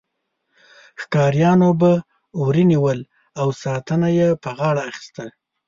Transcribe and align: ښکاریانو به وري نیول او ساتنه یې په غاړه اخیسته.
ښکاریانو 1.01 1.69
به 1.81 1.91
وري 2.43 2.63
نیول 2.71 2.99
او 3.39 3.47
ساتنه 3.63 4.07
یې 4.19 4.29
په 4.43 4.49
غاړه 4.57 4.81
اخیسته. 4.89 5.25